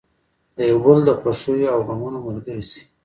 [0.55, 2.81] د یو بل د خوښیو او غمونو ملګري شئ.